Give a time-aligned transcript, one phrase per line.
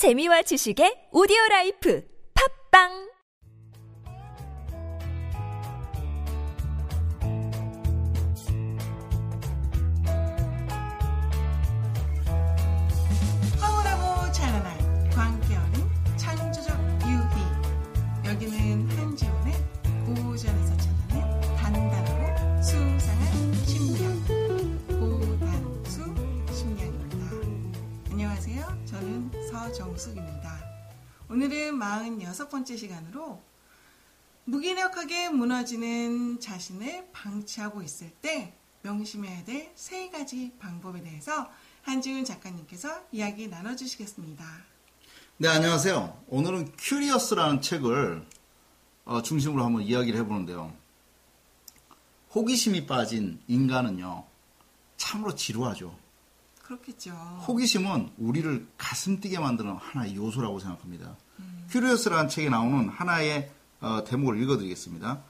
[0.00, 2.00] 재미와 지식의 오디오 라이프.
[2.32, 3.09] 팝빵
[29.90, 30.58] 정숙입니다
[31.28, 33.42] 오늘은 46번째 시간으로
[34.44, 41.50] 무기력하게 무너지는 자신을 방치하고 있을 때 명심해야 될 세 가지 방법에 대해서
[41.82, 44.44] 한지훈 작가님께서 이야기 나눠주시겠습니다.
[45.38, 46.24] 네, 안녕하세요.
[46.28, 48.26] 오늘은 큐리어스라는 책을
[49.04, 50.72] 어, 중심으로 한번 이야기를 해보는데요.
[52.34, 54.24] 호기심이 빠진 인간은요,
[54.96, 55.96] 참으로 지루하죠.
[56.70, 57.10] 그렇겠죠.
[57.48, 61.16] 호기심은 우리를 가슴 뛰게 만드는 하나의 요소라고 생각합니다.
[61.70, 63.50] 큐리어스라는 책에 나오는 하나의
[63.80, 65.20] 어, 대목을 읽어드리겠습니다.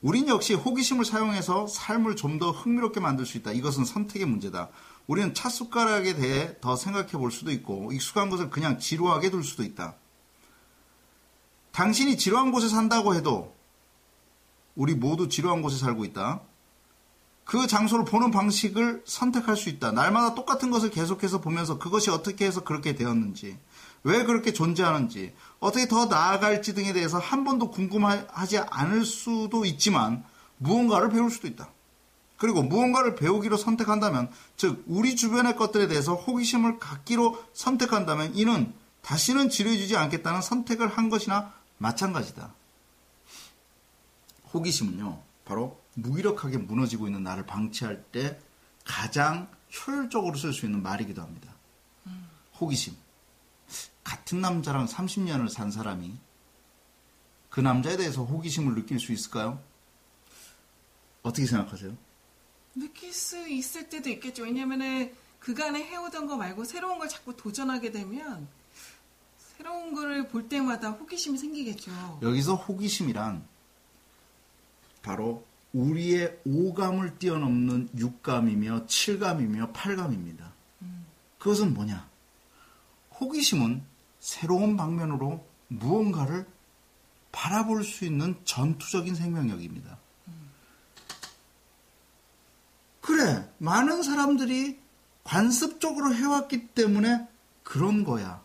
[0.00, 3.52] 우린 역시 호기심을 사용해서 삶을 좀 더 흥미롭게 만들 수 있다.
[3.52, 4.70] 이것은 선택의 문제다.
[5.06, 9.94] 우리는 찻숟가락에 대해 더 생각해 볼 수도 있고 익숙한 것을 그냥 지루하게 둘 수도 있다.
[11.70, 13.54] 당신이 지루한 곳에 산다고 해도
[14.74, 16.40] 우리 모두 지루한 곳에 살고 있다.
[17.50, 19.90] 그 장소를 보는 방식을 선택할 수 있다.
[19.90, 23.58] 날마다 똑같은 것을 계속해서 보면서 그것이 어떻게 해서 그렇게 되었는지,
[24.04, 30.22] 왜 그렇게 존재하는지, 어떻게 더 나아갈지 등에 대해서 한 번도 궁금하지 않을 수도 있지만
[30.58, 31.70] 무언가를 배울 수도 있다.
[32.36, 39.96] 그리고 무언가를 배우기로 선택한다면, 즉, 우리 주변의 것들에 대해서 호기심을 갖기로 선택한다면 이는 다시는 지루해지지
[39.96, 42.54] 않겠다는 선택을 한 것이나 마찬가지다.
[44.54, 48.38] 호기심은요, 바로 무기력하게 무너지고 있는 나를 방치할 때
[48.84, 49.48] 가장
[49.86, 51.54] 효율적으로 쓸 수 있는 말이기도 합니다.
[52.60, 52.96] 호기심.
[54.04, 56.16] 같은 남자랑 30년을 산 사람이
[57.48, 59.62] 그 남자에 대해서 호기심을 느낄 수 있을까요?
[61.22, 61.96] 어떻게 생각하세요?
[62.74, 64.44] 느낄 수 있을 때도 있겠죠.
[64.44, 68.48] 왜냐면은 그간에 해오던 거 말고 새로운 걸 자꾸 도전하게 되면
[69.36, 72.20] 새로운 거를 볼 때마다 호기심이 생기겠죠.
[72.22, 73.46] 여기서 호기심이란
[75.02, 80.52] 바로 우리의 오감을 뛰어넘는 육감이며 칠감이며 팔감입니다.
[81.38, 82.08] 그것은 뭐냐?
[83.20, 83.82] 호기심은
[84.18, 86.46] 새로운 방면으로 무언가를
[87.32, 89.98] 바라볼 수 있는 전투적인 생명력입니다.
[93.00, 94.78] 그래, 많은 사람들이
[95.24, 97.26] 관습적으로 해왔기 때문에
[97.62, 98.42] 그런 거야.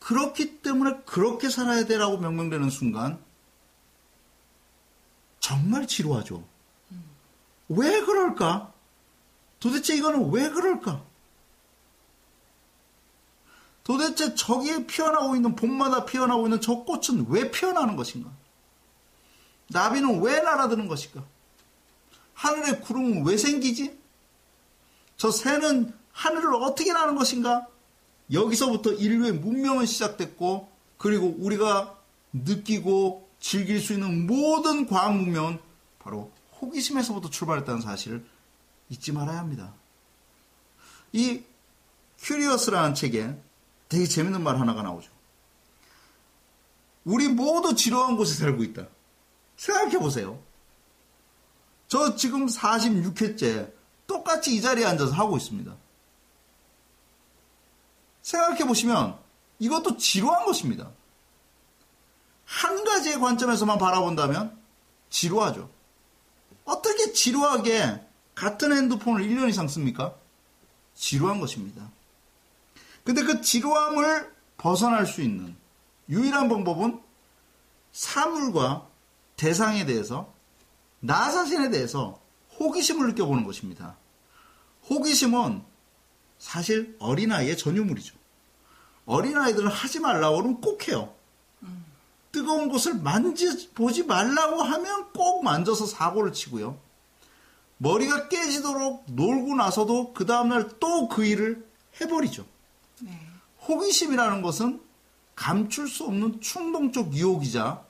[0.00, 3.22] 그렇기 때문에 그렇게 살아야 돼라고 명명되는 순간
[5.42, 6.44] 정말 지루하죠.
[7.68, 8.72] 왜 그럴까?
[9.58, 11.02] 도대체 이거는 왜 그럴까?
[13.82, 18.30] 도대체 저기에 피어나고 있는 봄마다 피어나고 있는 저 꽃은 왜 피어나는 것인가?
[19.66, 21.24] 나비는 왜 날아드는 것인가?
[22.34, 23.98] 하늘에 구름은 왜 생기지?
[25.16, 27.66] 저 새는 하늘을 어떻게 나는 것인가?
[28.32, 31.98] 여기서부터 인류의 문명은 시작됐고 그리고 우리가
[32.32, 35.60] 느끼고 즐길 수 있는 모든 과학 문명은
[35.98, 38.24] 바로 호기심에서부터 출발했다는 사실을
[38.88, 39.74] 잊지 말아야 합니다.
[41.12, 41.42] 이
[42.20, 43.36] 큐리어스라는 책에
[43.88, 45.10] 되게 재밌는 말 하나가 나오죠.
[47.04, 48.86] 우리 모두 지루한 곳에 살고 있다.
[49.56, 50.40] 생각해 보세요.
[51.88, 53.72] 저 지금 46회째
[54.06, 55.76] 똑같이 이 자리에 앉아서 하고 있습니다.
[58.22, 59.18] 생각해 보시면
[59.58, 60.92] 이것도 지루한 것입니다.
[62.52, 64.54] 한 가지의 관점에서만 바라본다면
[65.08, 65.70] 지루하죠.
[66.66, 68.02] 어떻게 지루하게
[68.34, 70.14] 같은 핸드폰을 1년 이상 씁니까?
[70.94, 71.90] 지루한 것입니다.
[73.04, 75.56] 근데 그 지루함을 벗어날 수 있는
[76.10, 77.00] 유일한 방법은
[77.90, 78.86] 사물과
[79.36, 80.30] 대상에 대해서
[81.00, 82.20] 나 자신에 대해서
[82.60, 83.96] 호기심을 느껴보는 것입니다.
[84.90, 85.62] 호기심은
[86.38, 88.14] 사실 어린아이의 전유물이죠.
[89.06, 91.14] 어린아이들은 하지 말라고 하면 꼭 해요.
[92.32, 96.78] 뜨거운 곳을 만져보지 말라고 하면 꼭 만져서 사고를 치고요.
[97.78, 101.66] 머리가 깨지도록 놀고 나서도 그 다음날 또 그 일을
[102.00, 102.46] 해버리죠.
[103.00, 103.18] 네.
[103.68, 104.80] 호기심이라는 것은
[105.34, 107.84] 감출 수 없는 충동적 유혹이자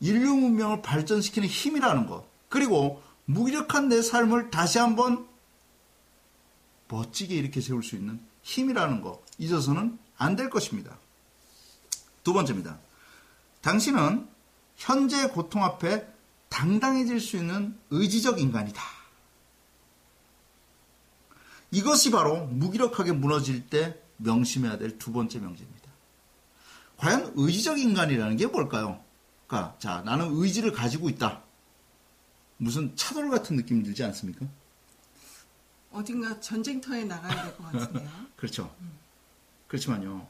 [0.00, 2.24] 인류 문명을 발전시키는 힘이라는 것.
[2.48, 5.26] 그리고 무기력한 내 삶을 다시 한번
[6.88, 9.22] 멋지게 이렇게 세울 수 있는 힘이라는 것.
[9.38, 10.98] 잊어서는 안 될 것입니다.
[12.24, 12.78] 두 번째입니다.
[13.62, 14.28] 당신은
[14.76, 16.06] 현재의 고통 앞에
[16.48, 18.80] 당당해질 수 있는 의지적 인간이다.
[21.70, 25.88] 이것이 바로 무기력하게 무너질 때 명심해야 될 두 번째 명제입니다.
[26.96, 29.02] 과연 의지적 인간이라는 게 뭘까요?
[29.46, 31.42] 그러니까 자 나는 의지를 가지고 있다.
[32.56, 34.46] 무슨 차돌 같은 느낌 들지 않습니까?
[35.92, 38.10] 어딘가 전쟁터에 나가야 될 것 같은데요.
[38.36, 38.74] 그렇죠.
[39.68, 40.26] 그렇지만요.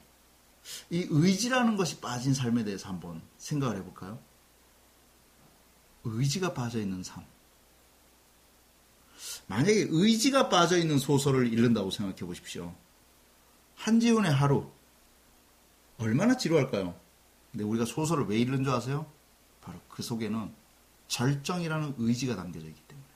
[0.90, 4.18] 이 의지라는 것이 빠진 삶에 대해서 한번 생각을 해볼까요?
[6.04, 7.24] 의지가 빠져 있는 삶.
[9.46, 12.74] 만약에 의지가 빠져 있는 소설을 읽는다고 생각해 보십시오.
[13.76, 14.70] 한지훈의 하루.
[15.98, 16.98] 얼마나 지루할까요?
[17.50, 19.10] 근데 우리가 소설을 왜 읽는 줄 아세요?
[19.60, 20.52] 바로 그 속에는
[21.08, 23.06] 절정이라는 의지가 담겨져 있기 때문에.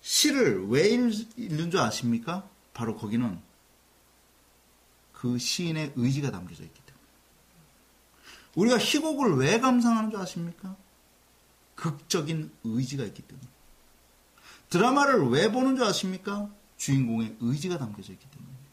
[0.00, 2.48] 시를 왜 읽- 읽는 줄 아십니까?
[2.72, 3.40] 바로 거기는
[5.20, 7.04] 그 시인의 의지가 담겨져 있기 때문에.
[8.54, 10.74] 우리가 희곡을 왜 감상하는 줄 아십니까?
[11.74, 13.46] 극적인 의지가 있기 때문에.
[14.70, 16.48] 드라마를 왜 보는 줄 아십니까?
[16.78, 18.70] 주인공의 의지가 담겨져 있기 때문입니다.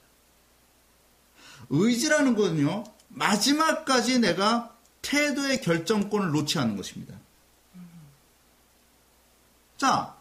[1.69, 7.19] 의지라는 것은요, 마지막까지 내가 태도의 결정권을 놓지 않는 것입니다.
[9.75, 10.16] 자,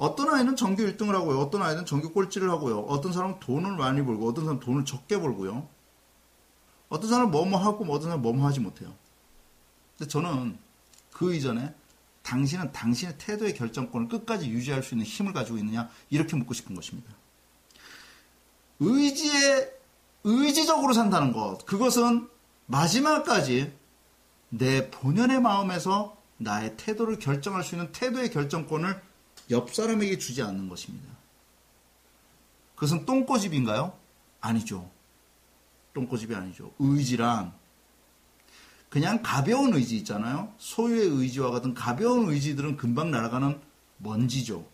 [0.00, 1.38] 어떤 아이는 전교 1등을 하고요.
[1.38, 2.80] 어떤 아이는 전교 꼴찌를 하고요.
[2.88, 5.68] 어떤 사람은 돈을 많이 벌고, 어떤 사람은 돈을 적게 벌고요.
[6.88, 8.94] 어떤 사람은 뭐뭐 하고, 어떤 사람은 뭐뭐 하지 못해요.
[9.98, 10.56] 근데 저는
[11.12, 11.74] 그 이전에
[12.22, 15.90] 당신은 당신의 태도의 결정권을 끝까지 유지할 수 있는 힘을 가지고 있느냐?
[16.08, 17.14] 이렇게 묻고 싶은 것입니다.
[18.78, 19.70] 의지에,
[20.24, 21.66] 의지적으로 산다는 것.
[21.66, 22.26] 그것은
[22.64, 23.70] 마지막까지
[24.48, 29.09] 내 본연의 마음에서 나의 태도를 결정할 수 있는 태도의 결정권을
[29.50, 31.08] 옆 사람에게 주지 않는 것입니다.
[32.74, 33.92] 그것은 똥꼬집인가요?
[34.40, 34.90] 아니죠.
[35.92, 36.72] 똥꼬집이 아니죠.
[36.78, 37.52] 의지란
[38.88, 40.52] 그냥 가벼운 의지 있잖아요.
[40.58, 43.60] 소유의 의지와 같은 가벼운 의지들은 금방 날아가는
[43.98, 44.66] 먼지죠.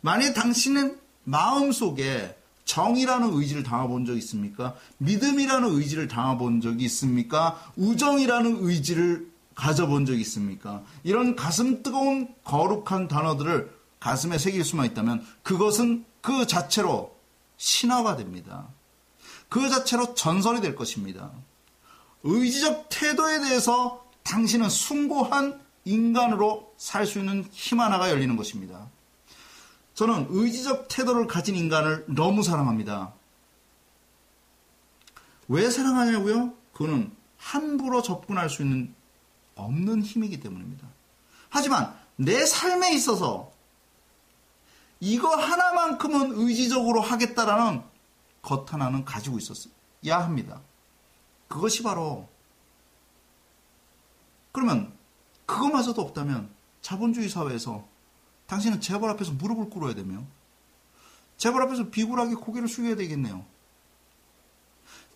[0.00, 4.76] 만약 당신은 마음속에 정이라는 의지를 담아본 적 있습니까?
[4.98, 7.72] 믿음이라는 의지를 담아본 적이 있습니까?
[7.76, 10.84] 우정이라는 의지를 가져본 적이 있습니까?
[11.02, 17.16] 이런 가슴 뜨거운 거룩한 단어들을 가슴에 새길 수만 있다면 그것은 그 자체로
[17.56, 18.68] 신화가 됩니다.
[19.48, 21.32] 그 자체로 전설이 될 것입니다.
[22.22, 28.88] 의지적 태도에 대해서 당신은 숭고한 인간으로 살 수 있는 힘 하나가 열리는 것입니다.
[29.94, 33.12] 저는 의지적 태도를 가진 인간을 너무 사랑합니다.
[35.48, 36.52] 왜 사랑하냐고요?
[36.74, 38.94] 그는 함부로 접근할 수 있는
[39.58, 40.86] 없는 힘이기 때문입니다.
[41.50, 43.52] 하지만 내 삶에 있어서
[45.00, 47.82] 이거 하나만큼은 의지적으로 하겠다라는
[48.42, 50.60] 것 하나는 가지고 있었어야 합니다.
[51.48, 52.28] 그것이 바로
[54.52, 54.92] 그러면
[55.46, 56.50] 그거마저도 없다면
[56.82, 57.86] 자본주의 사회에서
[58.46, 60.22] 당신은 재벌 앞에서 무릎을 꿇어야 되며
[61.36, 63.44] 재벌 앞에서 비굴하게 고개를 숙여야 되겠네요.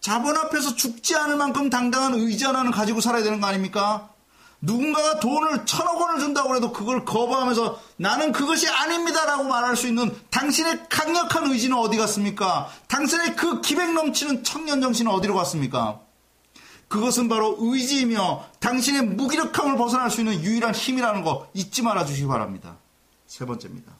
[0.00, 4.12] 자본 앞에서 죽지 않을 만큼 당당한 의지 하나는 가지고 살아야 되는 거 아닙니까?
[4.62, 10.88] 누군가가 돈을 천억 원을 준다고 해도 그걸 거부하면서 나는 그것이 아닙니다라고 말할 수 있는 당신의
[10.88, 12.70] 강력한 의지는 어디 갔습니까?
[12.87, 16.00] 당신의 그 기백 넘치는 청년 정신은 어디로 갔습니까?
[16.87, 22.76] 그것은 바로 의지이며 당신의 무기력함을 벗어날 수 있는 유일한 힘이라는 거 잊지 말아 주시기 바랍니다.
[23.26, 23.91] 세 번째입니다.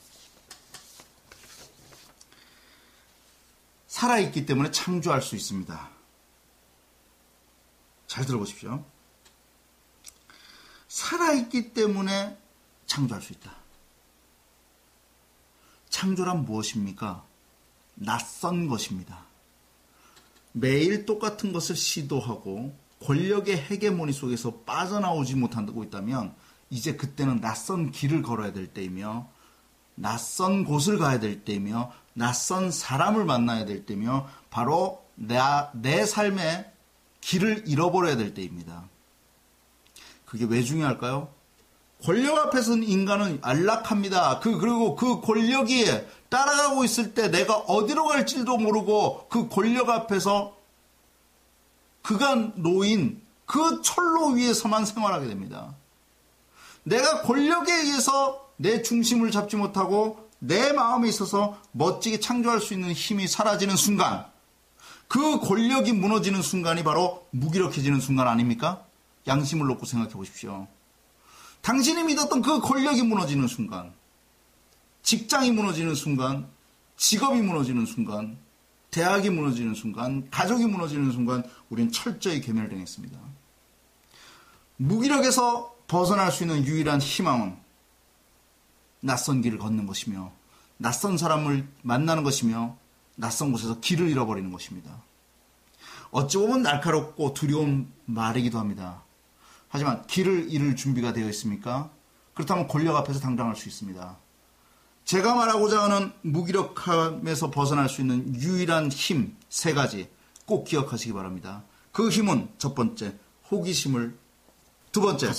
[3.89, 5.91] 살아있기 때문에 창조할 수 있습니다.
[8.07, 8.85] 잘 들어보십시오.
[10.93, 12.37] 살아있기 때문에
[12.85, 13.51] 창조할 수 있다.
[15.89, 17.25] 창조란 무엇입니까?
[17.95, 19.25] 낯선 것입니다.
[20.53, 26.35] 매일 똑같은 것을 시도하고 권력의 헤게모니 속에서 빠져나오지 못하고 있다면
[26.69, 29.31] 이제 그때는 낯선 길을 걸어야 될 때이며
[29.95, 35.39] 낯선 곳을 가야 될 때이며 낯선 사람을 만나야 될 때며 바로 내,
[35.73, 36.71] 내 삶의
[37.23, 38.91] 길을 잃어버려야 될 때입니다.
[40.33, 41.29] 그게 왜 중요할까요?
[42.03, 44.41] 권력 앞에서는 인간은 안락합니다.
[44.41, 45.85] 그, 그리고 그 권력이
[46.31, 50.57] 따라가고 있을 때 내가 어디로 갈지도 모르고 그 권력 앞에서
[52.01, 55.75] 그가 놓인 그 철로 위에서만 생활하게 됩니다.
[56.85, 63.29] 내가 권력에 의해서 내 중심을 잡지 못하고 내 마음에 있어서 멋지게 창조할 수 있는 힘이
[63.29, 64.25] 사라지는 순간,
[65.09, 68.87] 그 권력이 무너지는 순간이 바로 무기력해지는 순간 아닙니까?
[69.27, 70.67] 양심을 놓고 생각해 보십시오.
[71.61, 73.95] 당신이 믿었던 그 권력이 무너지는 순간,
[75.03, 76.49] 직장이 무너지는 순간,
[76.97, 78.39] 직업이 무너지는 순간,
[78.91, 83.19] 대학이 무너지는 순간, 가족이 무너지는 순간, 우리는 철저히 괴멸당했습니다.
[84.77, 87.57] 무기력에서 벗어날 수 있는 유일한 희망은
[89.01, 90.33] 낯선 길을 걷는 것이며,
[90.77, 92.77] 낯선 사람을 만나는 것이며,
[93.15, 95.03] 낯선 곳에서 길을 잃어버리는 것입니다.
[96.11, 99.03] 어찌 보면 날카롭고 두려운 말이기도 합니다.
[99.73, 101.91] 하지만 길을 잃을 준비가 되어 있습니까?
[102.35, 104.19] 그렇다면 권력 앞에서 당당할 수 있습니다.
[105.07, 110.11] 제가 말하고자 하는 무기력함에서 벗어날 수 있는 유일한 힘 세 가지
[110.47, 111.63] 꼭 기억하시기 바랍니다.
[111.91, 113.15] 그 힘은 첫 번째
[113.51, 114.15] 호기심을
[114.93, 115.31] 두 번째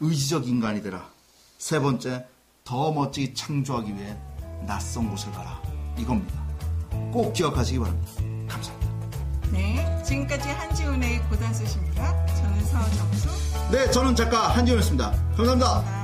[0.00, 1.10] 의지적 인간이 되라
[1.56, 2.26] 세 번째
[2.64, 4.16] 더 멋지게 창조하기 위해
[4.66, 5.62] 낯선 곳을 가라
[5.98, 6.42] 이겁니다.
[7.12, 8.33] 꼭 기억하시기 바랍니다.
[9.54, 9.98] 감사합니다.
[9.98, 12.26] 네, 지금까지 한지훈의 고단수십니다.
[12.26, 13.28] 저는 서정수.
[13.70, 15.10] 네, 저는 작가 한지원이었습니다.
[15.36, 15.66] 감사합니다.
[15.86, 16.03] 아.